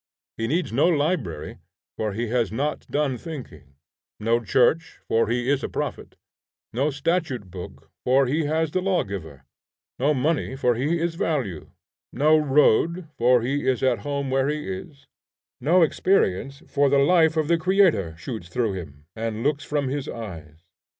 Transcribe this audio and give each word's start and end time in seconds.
He 0.35 0.47
needs 0.47 0.73
no 0.73 0.87
library, 0.87 1.59
for 1.95 2.13
he 2.13 2.25
has 2.29 2.51
not 2.51 2.89
done 2.89 3.19
thinking; 3.19 3.75
no 4.19 4.43
church, 4.43 4.99
for 5.07 5.27
he 5.29 5.47
is 5.47 5.63
a 5.63 5.69
prophet; 5.69 6.15
no 6.73 6.89
statute 6.89 7.51
book, 7.51 7.91
for 8.03 8.25
he 8.25 8.45
has 8.45 8.71
the 8.71 8.81
lawgiver; 8.81 9.43
no 9.99 10.15
money, 10.15 10.55
for 10.55 10.73
he 10.73 10.97
is 10.97 11.13
value; 11.13 11.69
no 12.11 12.35
road, 12.35 13.09
for 13.19 13.43
he 13.43 13.67
is 13.69 13.83
at 13.83 13.99
home 13.99 14.31
where 14.31 14.47
he 14.47 14.67
is; 14.67 15.05
no 15.59 15.83
experience, 15.83 16.63
for 16.67 16.89
the 16.89 16.97
life 16.97 17.37
of 17.37 17.47
the 17.47 17.59
creator 17.59 18.15
shoots 18.17 18.47
through 18.49 18.73
him, 18.73 19.05
and 19.15 19.43
looks 19.43 19.63
from 19.63 19.87
his 19.87 20.09
eyes. 20.09 20.65